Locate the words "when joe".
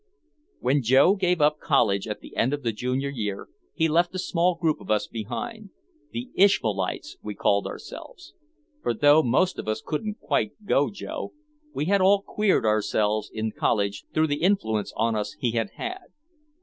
0.61-1.13